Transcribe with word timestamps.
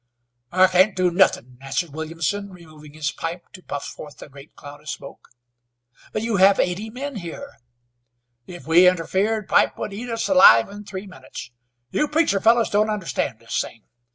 "I 0.51 0.65
can't 0.65 0.95
do 0.95 1.11
nuthin'," 1.11 1.59
answered 1.61 1.93
Williamson, 1.93 2.49
removing 2.49 2.93
his 2.95 3.11
pipe 3.11 3.45
to 3.53 3.61
puff 3.61 3.85
forth 3.85 4.19
a 4.23 4.29
great 4.29 4.55
cloud 4.55 4.81
of 4.81 4.89
smoke. 4.89 5.29
"You 6.15 6.37
have 6.37 6.59
eighty 6.59 6.89
men 6.89 7.17
here!" 7.17 7.59
"If 8.47 8.65
we 8.65 8.89
interfered 8.89 9.47
Pipe 9.47 9.77
would 9.77 9.93
eat 9.93 10.09
us 10.09 10.27
alive 10.27 10.69
in 10.71 10.85
three 10.85 11.05
minutes. 11.05 11.51
You 11.91 12.07
preacher 12.07 12.39
fellows 12.41 12.71
don't 12.71 12.89
understand 12.89 13.37
this 13.41 13.61
thing. 13.61 13.83